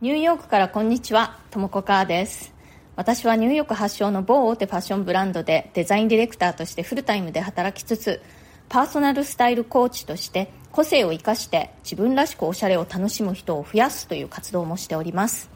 [0.00, 2.54] ニューヨークからこんにちは、ともこかーです。
[2.96, 8.22] 私はニューヨーク発祥の某大手ファッションブランドでデザインディレクターとしてフルタイムで働きつつ、
[8.70, 15.50] パーソナルスタイルコーチとして個性を生かして自分らしくおしゃれを楽しむ人を増やすという活動もしております。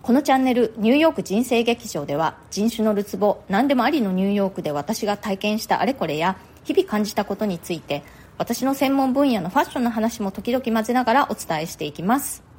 [0.00, 8.02] このチャンネルニューヨーク人生劇場では人種のるつぼ何でもありのニューヨークで私が体験したあれこれや日々感じたことについて
[8.38, 12.49] 私の専門分野のファッションの話も時々混ぜながらお伝えしていきます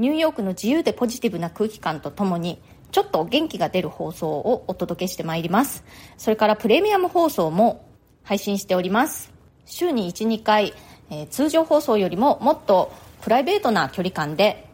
[0.00, 2.58] ニューヨークの自由でポジティブな空気感とともに
[2.90, 5.84] ちょっと元気が出る放送をお届けしてまいります。
[6.16, 7.86] それからプレミアム放送も
[8.22, 9.30] 配信しております。
[9.66, 10.72] 週に12回、
[11.10, 14.70] えー、通常放送よりももっとプライベートな距離感で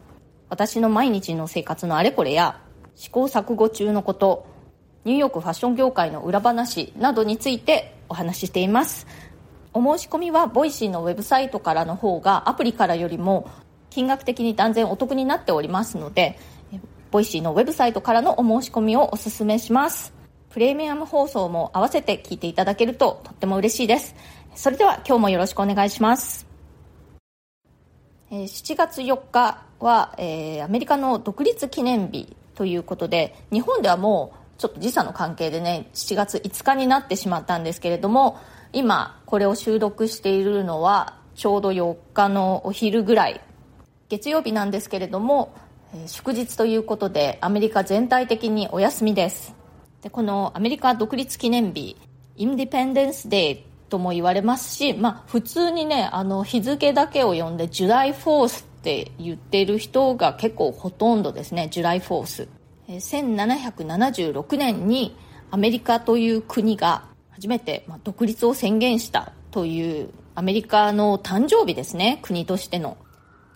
[0.48, 2.60] 私の毎日の生活のあれこれや
[2.94, 4.46] 試行錯誤中のこと
[5.04, 9.08] ニューヨークファッション業界の裏話などについてお話ししています。
[9.74, 13.50] お申し込みは Voicy のウェブサイトからの方がアプリからよりも
[13.96, 16.38] 金額的に断然お得になっておりますので
[17.10, 20.12] Voicy のウェブサイトからのお申し込みをお勧めします。
[20.50, 24.14] プレミアム放送も合わせて聞いていただけるととっても嬉しいです。
[24.54, 26.46] それでは今日もよろしくお願いします。
[28.30, 38.38] 7月4日は、えー、アメリカの独立記念日ということで日本ではもうちょっと時差の関係でね7月5日になってしまったんですけれども
[38.74, 43.40] 今これを収録しているのはちょうど4日のお昼ぐらい
[44.08, 45.52] 月曜日なんですけれども、
[45.94, 49.54] え、祝日ということでアメリカ全体的にお休みです。
[50.02, 51.96] でこのアメリカ独立記念日
[52.36, 62.48] インディペンデンスデーとも言われますし、まあ、普通にねあの日付だけを読んでジュライフォースって言ってる人が結構ほとんどですねジュライフォース
[62.88, 65.16] 1776年に
[65.50, 72.96] アメリカという国が初めて独立を宣言したというアメリカの誕生日ですね国としての。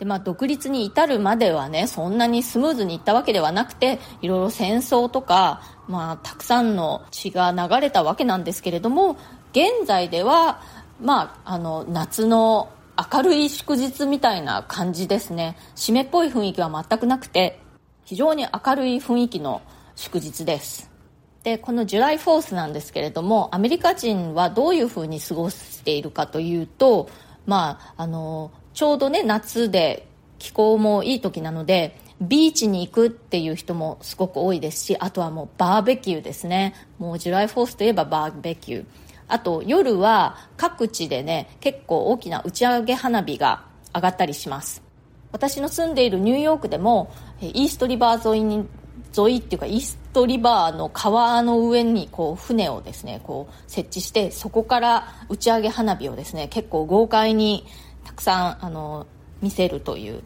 [0.00, 9.18] で、まあ、独立に至るまではねそんなにスムーズにいったわけではなくていろいろ戦争とか、まあ、たくさんの血が流れたわけなんですけれども
[9.52, 10.62] 現在では、
[11.00, 12.72] まあ、あの夏の
[13.12, 15.56] 明るい祝日みたいな感じですね。
[15.74, 17.58] 湿っぽい雰囲気は全くなくて
[18.04, 19.62] 非常に明るい雰囲気の
[19.96, 20.90] 祝日です。
[21.42, 27.08] でこのジュライフォースなんですけれどもアメリカ人はどういうふうに過ごしているかというと
[27.46, 28.50] まああの
[28.80, 30.06] ちょうどね夏で
[30.38, 36.74] 気候もいい時なのでビーチに行くっていう人もすごく多いですしあとはもうバーベキューですね。
[36.98, 38.84] もうジュライフォースといえばバーベキュー。
[39.28, 44.82] あと夜は各地でね結構大きな打ち上げ花火が上がったりします。
[45.30, 47.12] 私の住んでいるニューヨークでも
[47.42, 48.66] イーストリバー沿いに
[49.14, 57.66] 沿いっていうかイーストリバーの川の上にこう船をですねこう設置してそこから打ち上げ花火をですね結構豪快に
[58.04, 59.06] たくさんあの
[59.40, 60.22] 見せるという、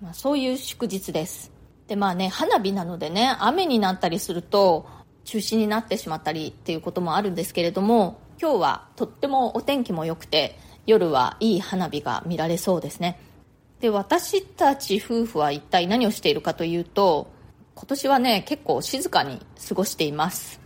[0.00, 1.52] まあ、そういう祝日です。
[1.88, 4.86] でまあね花火なのでね雨になったりすると
[5.24, 13.18] 中止になってしまったりっていうこともあるんですけれども今日はとってもお天気も良くて夜はいい花火が見られそうですね。
[13.80, 17.26] で私たち夫婦は一体何をしているかというと
[17.74, 20.60] 今年はね結構静かに過ごしています、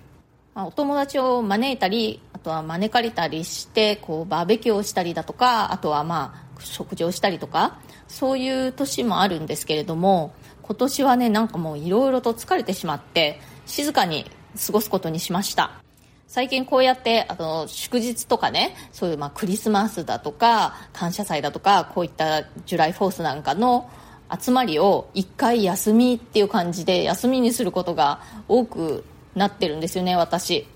[0.55, 14.31] ま、お友達を招いたりとは招かれたりしてこうバーベキューをしたりだとかあとはまあ食事をしたりとかそういう年もあるんですけれども今年はねなんかもういろいろと疲れてしまって静かに
[14.65, 15.73] 過ごすことにしました。
[16.29, 23.91] 最近こうやってあの祝日とかねそういうまあクリスマスだとか感謝祭だとかこういったジュライフォースなんかの
[24.37, 29.05] 集まりを1回休みっていう感じで休みにすることが多く
[29.35, 30.67] なってるんですよね私。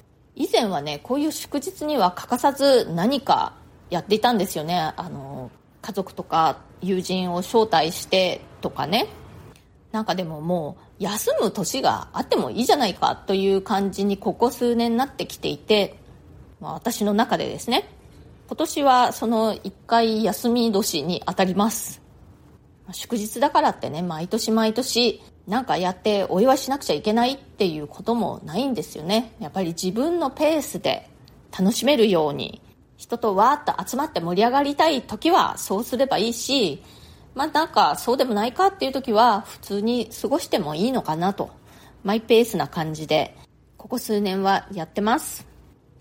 [0.41, 3.53] 以前はねこういう祝日には欠かさず何か
[3.91, 4.95] やっていたんですよね。
[4.97, 5.51] あの
[5.83, 9.09] 家族とか友人を招待してとかね。
[9.93, 15.97] なんかでももう休む年があってもいいじゃないかという感じにここ数年なってきていて、
[16.59, 17.91] まあ、私の中でですね。
[18.47, 22.01] 今年はその1回休み年に当たります。
[22.93, 29.34] 祝日だからってね毎年毎年なんかやってお祝いしなくちゃいけないっていうこともないんですよね。
[29.41, 31.10] やっぱり自分のペースで
[31.57, 32.63] 楽しめるように
[32.97, 36.83] 人とわーっと集まって盛り上がりたい時はそうすればいいし
[37.34, 41.51] まあなんかそうでもないかっていう時は普通に過ごしてもいいのかなと。
[42.03, 43.36] マイペースな感じで
[43.77, 45.47] ここ数年はやってます。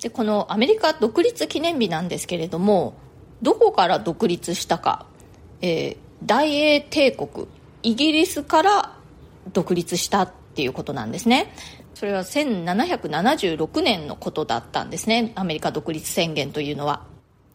[0.01, 2.93] でこのアメリカ独立記念日なんですけれども
[3.41, 5.05] どこから独立したか、
[5.61, 7.47] えー、大英帝国
[7.83, 8.98] イギリスから
[9.53, 11.53] 独立したっていうことなんですね。
[11.93, 15.33] それは1776年のことだったんですね。
[15.35, 17.05] アメリカ独立宣言というのは。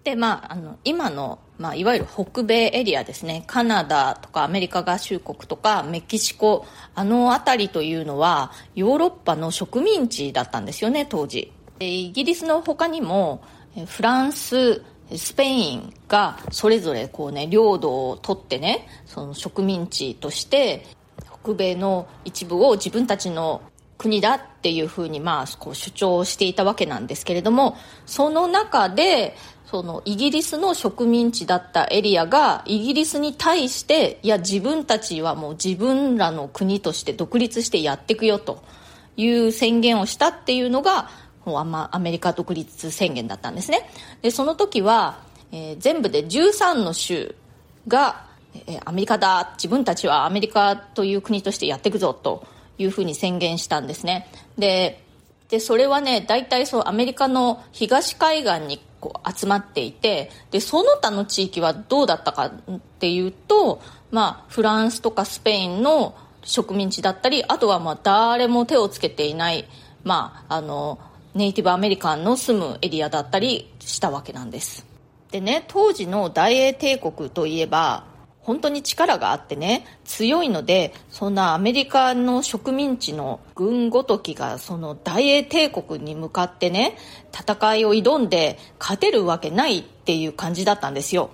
[0.05, 3.43] でまあ、あの今の、まあ、いわゆる北米エリアですね。
[3.47, 11.51] カナダとかアメリカ合衆国とかメキシコあの辺りというのはヨーロッパの植民地だったんですよね当時。
[11.79, 13.43] でイギリスの他にも
[13.87, 14.83] フランス
[15.17, 20.85] スペインがそれぞれこうね領土を取ってねその植民地として
[21.45, 23.61] 北米の一部を自分たちの
[23.99, 27.77] 国だっていうふうにまあこう主張していたわけなんですけれども
[28.07, 29.37] その中で
[29.67, 38.63] そのイギリスの植民地だったエリアがイギリスに対していや自分たちはもう自分らの国として独立してやっていくよと
[39.17, 41.11] いう宣言をしたっていうのが
[41.45, 43.91] もうアメリカ独立宣言だったんですね。
[44.23, 45.19] でその時は、
[45.53, 47.35] えー、全部で13の州
[47.87, 48.27] が、
[48.67, 49.53] え、アメリカだ。
[49.57, 52.47] 自分たちはアメリカという国としてやっていくぞと
[52.79, 54.29] いうふうに宣言したんですね。
[54.59, 55.01] で
[55.49, 63.81] でそれはね大体そうアメリカの東海岸にこう集まっていてでその他の地域はどうだったかっていうと、
[64.11, 69.69] まあ、フランスとかスペインの植民地だったりあとはまあ誰も手をつけていない、
[70.03, 70.99] まあ、あの
[71.35, 74.87] ネイティブアメリカンの住むエリアだったりしたわけなんです。
[75.31, 78.05] でね当時の大英帝国といえば
[78.45, 86.97] 本当に力があってね強いのでそんなアメリカの植民地の軍ごときがその大英帝国に向かってね
[87.33, 91.31] 戦いを挑んで勝てるわけないっていう感じだったんですよ。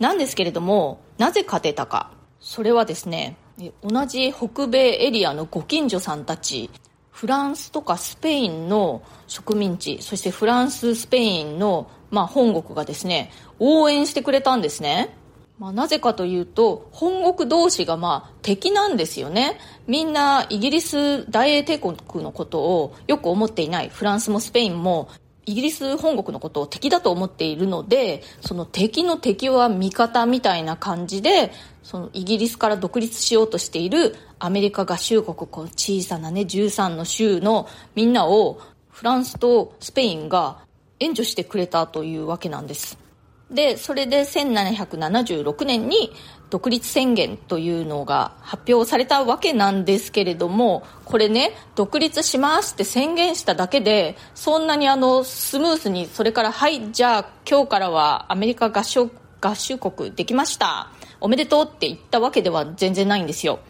[0.00, 2.10] なんですけれどもなぜ勝てたか。
[2.40, 3.36] それはですね
[3.82, 6.70] 同じ北米エリアのご近所さんたち
[7.10, 13.30] フランスとかスペインの植民地そしてフランススペインの、まあ、本国がですね
[13.60, 15.16] 応援してくれたんですね。
[15.58, 19.58] まあ、なぜかというと本国同士がまあ敵なんですよね。
[19.86, 23.88] みんなイギリス大英帝国のことをよく思っていない。
[23.88, 25.08] フランスもスペインも
[25.46, 31.52] イギリス本国のことを敵だと思っているのでその敵の敵は味方みたいな感じで
[31.82, 38.60] そのイギリスから独立しようとしているアメリカ合衆国この小さなね13の州のみんなを
[38.90, 40.58] フランスとスペインが
[40.98, 43.03] 援助してくれたというわけなんです。
[43.50, 46.12] でそれで1776年に
[46.50, 59.10] 独立宣言というのが発表されたわけなんですけれどもこれね独立しますって宣言しただけでそんなにあのスムースにそれからはいじゃあ今日からはアメリカ合衆
[59.40, 60.90] 合衆国できました。
[61.20, 63.60] おめでとうって言ったわけでは全然ないんですよ。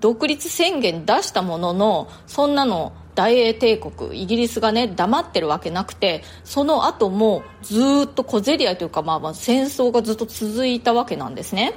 [0.00, 11.74] 独立宣言出したもののそんなの大英帝国イギリスがね黙ってるわけなくてその後もずっと小競り合いというか、まあ、まあ戦争がずっと続いたわけなんですね。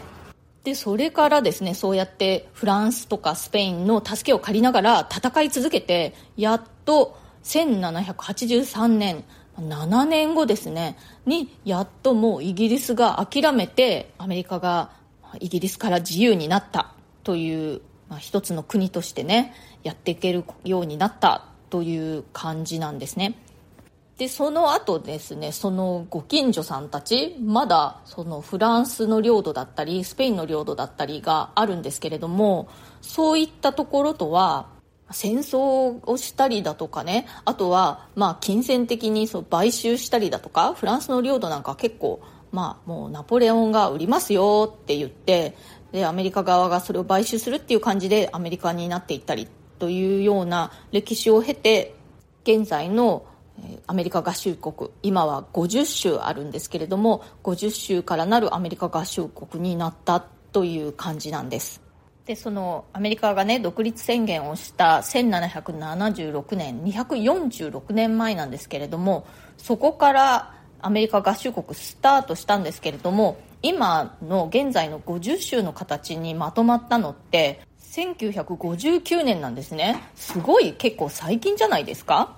[0.63, 9.23] でそれからですねそうやってフランスとかスペインの助けを借りながら戦い続けてやっと1783年
[9.59, 10.97] 7年後ですね
[11.27, 14.89] にやっともうイギリスが諦めてアメリカが
[15.39, 16.93] イギリスから自由になった
[17.23, 19.53] というまあ、一つの国としてね
[19.83, 23.35] やっていけるようになったという感じなんですね。
[24.17, 32.69] でその後ですねそのご近所さんたちまだそのフランスの領土だったりスペインの領土だったりがあるんですけれども
[33.01, 34.67] そういったところとは
[35.11, 42.21] 戦争をしたりだとかねあとはまあ金銭的にそう買収したりだとかフランスの領土なんか結構
[42.53, 45.57] まあもうナポレオンが売りますよって言って
[45.95, 49.47] でアメリカ側がそれを買収するっていう感じでアメリカになっていったり
[49.79, 51.95] というような歴史を経て
[52.43, 53.25] 現在の
[53.87, 61.81] アメリカ合衆国今は50州あるんですけれども50州からなるアメリカ合衆国になったという感じなんです。
[62.25, 69.25] でそのアメリカがね独立宣言をした1776年246年前なんですけれども
[69.57, 80.03] そこからアメリカ合衆国スタートしたんですけれども今の現在の50州の形にまとまったのって1959年なんですね。
[80.13, 82.37] すごい結構最近じゃないですか。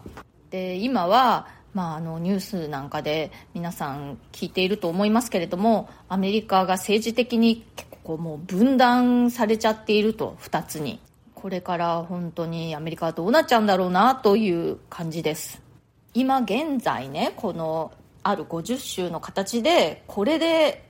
[0.51, 11.01] で今は、まあ、あのニュースなんかで皆さん聞いていると思いますけれどもアメリカが政治的に結構もう分断されちゃっていると2つに。
[11.35, 15.61] これから本当にアメリカはどうなっちゃうんだろうなという感じです。
[16.13, 17.91] 今現在ねこの
[18.23, 20.86] ある50州の形でこれで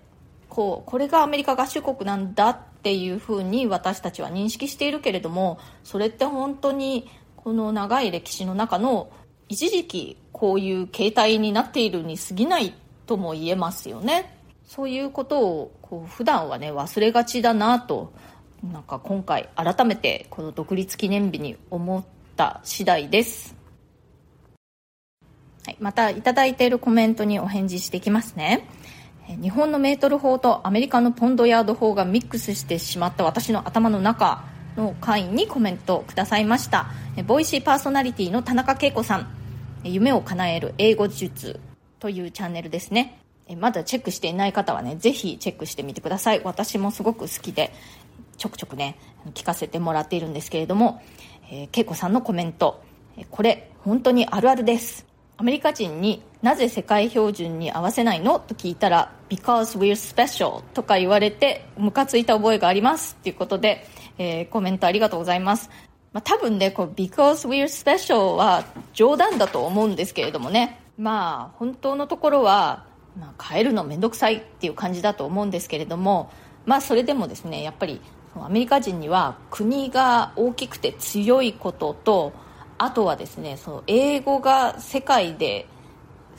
[0.50, 9.10] こうこれがアメリカ合衆国なんだっていうふうに私たちは認識しているけれどもそれって本当にこの長い歴史の中の
[9.50, 12.74] 一時期こういう形態になっているに過ぎない
[13.06, 14.38] とも言えますよね。
[14.66, 18.12] そういうことをこう普段はね忘れがちだなと
[18.64, 22.04] なんか今回改めてこの独立記念日に思っ
[22.36, 23.56] た次第です、
[25.66, 28.68] はい、またいただいているコメントにお返事していきますね。
[29.28, 34.46] 日本のメートル法とアメリカのポンドヤード法がミックスしてしまった私の頭の中
[34.78, 36.88] の会員にコメントくださいました。
[37.26, 39.28] ボイシーパーソナリティの田中恵子さん。
[39.84, 41.60] 夢を叶える英語術
[42.00, 43.20] というチャンネルですね。
[43.58, 46.42] まだチェックしていない方はねぜひチェックしてみてください。
[46.44, 47.74] 私もすごく好きで
[48.38, 48.98] ちょくちょくね
[49.34, 51.02] 聞かせてもらっているんですけれども、
[51.52, 52.82] えー、恵子さんのコメント。
[53.30, 55.06] これ本当にあるあるです。
[55.38, 58.40] アメリカ人になぜ世界標準に合わせないの？
[58.40, 63.16] と聞いたら Because we're special とか言われてムカついた覚えがあります。
[63.16, 63.86] ということで、
[64.18, 65.70] えー、コメントありがとうございます、
[66.14, 70.80] まあ、多分ねこう Because we're special は冗談だと思うんですけれどもね。
[70.98, 72.86] まあ本当のところは、
[73.20, 76.32] まあ、変えるの面倒くさいっていう感じだと思うんですけれども。
[76.68, 78.02] まあそれでもですねやっぱり
[78.36, 82.34] アメリカ人には国が大きくて強いことと
[82.78, 85.66] あとはですねその英語が世界で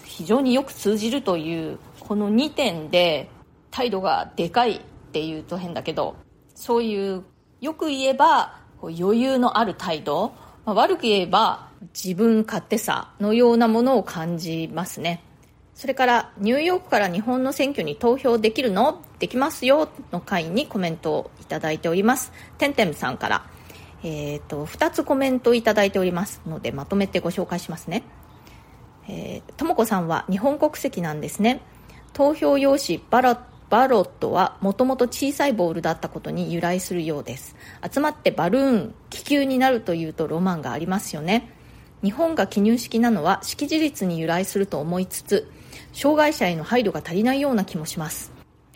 [0.04, 3.28] 非常によく通じるというこの2点で
[3.70, 4.80] 態度がでかいっ
[5.12, 6.16] ていうと変だけど
[6.54, 7.22] そういう
[7.60, 10.32] よく言えば余裕のある態度、
[10.64, 15.22] まあ、悪く言えば自分勝手さのようなものを感じますね。
[15.74, 19.02] それからニューヨークから日本の選挙に投票できるの？
[19.18, 19.88] できますよ？
[20.10, 22.32] の会にコメントをいただいております。
[22.56, 23.44] てんてんさんから
[24.02, 28.02] えーと、2つコメントをいただいておりますのでまとめてご紹介しますね。
[29.56, 31.60] とも子さんは日本国籍なんですね。
[32.18, 37.54] 投票用紙バラバロットはもともと小さいボールだったことに由来するようです。
[37.88, 41.48] 集まってバルーン気球になるというとロマンがありますよね。
[42.02, 45.48] 日本が記入式なのは識字率に由来すると思いつつ
[45.92, 48.32] 障害者への配慮が足りないような気もします。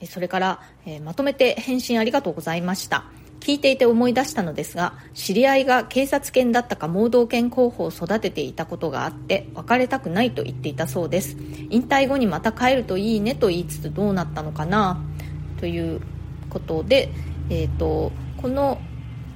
[0.07, 3.07] それから、えー、まとめて返信ありがとうございました。
[3.43, 11.37] 聞いていて思い出したのですが知り合いが警察犬だったか盲導犬候補を育てていたことがあって別れたくないと言っていたそうです。
[11.71, 15.01] 引退後にまた帰るといいねと言いつつどうなったのかな
[15.59, 16.01] という
[16.51, 17.11] ことで、
[17.51, 18.81] えーと、この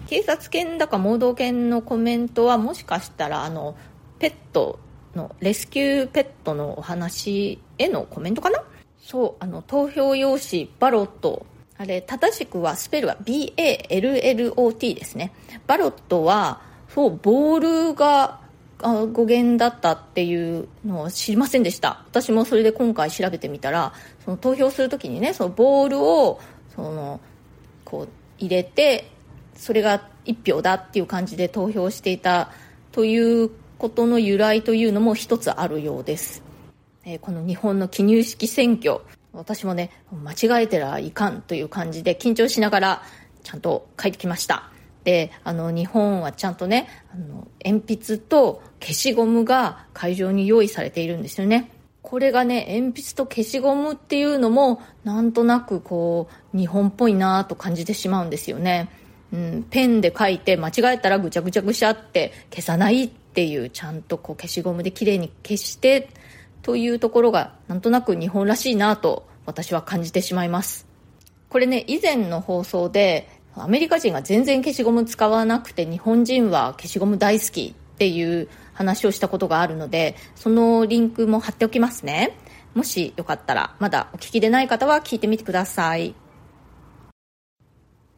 [0.06, 3.76] 警察犬だか盲導犬のコメントはもしかしたらあの
[4.18, 4.78] ペット
[5.14, 8.62] のレスキューペットのお話へのコメントかな？
[9.00, 11.46] そうあの投票用紙バロット
[11.78, 15.32] あれ、正しくは、スペルは B-A-L-L-O-T ですね。
[15.66, 18.40] バロットは、そう、ボールが
[18.78, 22.04] 語源だったっていうのを知りませんでした。
[22.08, 23.92] 私もそれで今回調べてみたら、
[24.24, 26.40] その投票するときにね、そのボールを、
[26.74, 27.20] その、
[27.84, 29.10] こう、入れて、
[29.54, 32.50] それが1票だっていう感じで投票していた
[32.92, 36.42] ということの由来というのも一つあるようです。
[37.04, 39.00] えー、この日本の記入式選挙、
[39.36, 43.02] 私もね、間違えてらいかんという感じで緊張しながら
[43.42, 44.70] ちゃんと書いてきました。
[45.04, 51.70] で、あの、日本はちゃんとね、あの、鉛筆と消しゴムが会場に用意されているんですよね。
[52.02, 58.88] これがね、鉛筆と消しゴムっていうのも、なんとなくこう、日本っぽいなと感じてしまうんですよね。
[59.32, 66.08] うん、ペンで書いて間違えたらぐちゃぐちゃぐしゃって消さないっていう、ちゃんとこう消しゴムで綺麗に消して、
[66.62, 70.86] というところがなんとなく日本らしいなと私は感じてしまいます。
[71.48, 82.36] これね以前の放送でアメリカ人が全然消しゴム使わなくて日本人は消しゴム大好きっていう話をしたことがあるのでそのリンクも貼っておきますね。
[82.74, 86.14] もしよかったらまだお聞きでない方は聞いてみてください。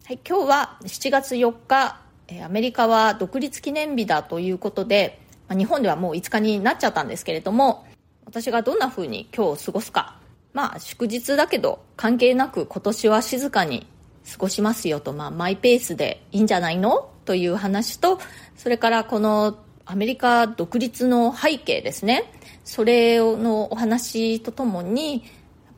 [0.05, 2.01] はい、今日は7月4日
[2.43, 7.87] アメリカは独立記念日だということで日本ではもう5日になっちゃったんですけれども
[8.29, 10.19] 私がどんな風に今日過ごすか。
[10.53, 13.87] まあ、祝日だけど、関係なく今年は静かに
[14.31, 17.11] 過ごしますよと、まあ、マイペースでいいんじゃないの？
[17.25, 18.19] という話と、
[18.55, 19.57] それからこの
[19.87, 22.31] アメリカ独立の背景ですね。
[22.65, 25.23] それのお話とともに、やっ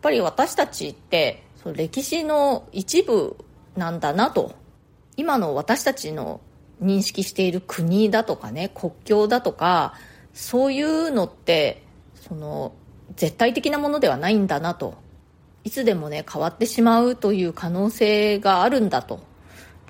[0.03, 3.37] ぱり私たちって、その歴史の一部
[3.77, 4.57] なんだなと。
[5.17, 6.41] 今の私たちの
[6.83, 9.95] 認識している国だとかね、国境だとか、
[10.35, 11.85] そういうのって、
[12.31, 12.73] その
[13.17, 14.95] 絶対的なものではないんだなと。
[15.63, 19.29] いつでもね変わってしまうという可能性があるんだと。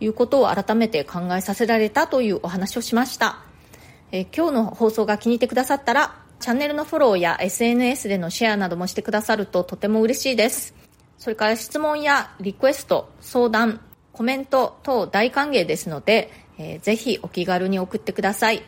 [0.01, 3.41] いうことを改めて考えさせられたというお話をしました、
[4.13, 10.75] え今日の放送が気に入ってくださったらチャンネルのフォローや SNS でのシェアなどもしてくださるととても嬉しいです。
[11.19, 13.83] それから質問やリクエスト相談
[14.13, 18.63] コメント等大歓迎ですので、えー、ぜひお気軽に送ってください。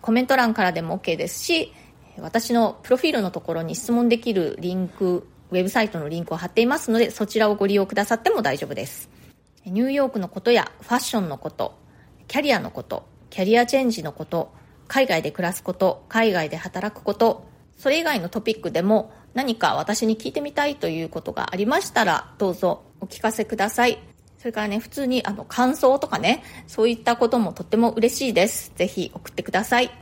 [0.00, 1.72] コメント欄からでも OK ですし
[2.18, 9.10] 私のプロフィールのところに質問できるリンク、ウェブサイトのリンクを貼っていますので、そちらをご利用くださっても大丈夫です。
[9.64, 11.78] ニューヨークのことやファッションのこと、
[12.28, 14.52] キャリアのこと、キャリアチェンジのこと、
[14.88, 17.46] 海外で暮らすこと、海外で働くこと、
[17.78, 23.98] それ以外のトピックでも何か私に聞いてみたいということがありましたら、どうぞお聞かせください。
[24.38, 28.72] それからね、普通にあの感想とかね、そういったこともとっても嬉しいです。
[28.74, 30.01] ぜひ送ってください。